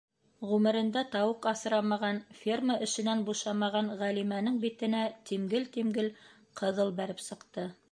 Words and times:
Ғүмерендә 0.51 1.01
тауыҡ 1.15 1.43
аҫрамаған, 1.51 2.21
ферма 2.39 2.77
эшенән 2.87 3.21
бушамаған 3.29 3.93
Ғәлимәнең 4.01 4.59
битенә 4.65 5.05
тимгел-тимгел 5.31 6.13
ҡыҙыл 6.63 6.95
бәреп 7.03 7.25
сыҡты: 7.31 7.71